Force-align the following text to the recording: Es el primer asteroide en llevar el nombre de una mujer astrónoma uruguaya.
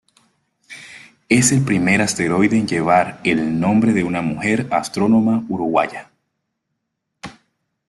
Es 1.29 1.51
el 1.51 1.61
primer 1.63 2.01
asteroide 2.01 2.57
en 2.57 2.67
llevar 2.67 3.21
el 3.23 3.59
nombre 3.59 3.93
de 3.93 4.03
una 4.03 4.23
mujer 4.23 4.65
astrónoma 4.71 5.45
uruguaya. 5.47 6.09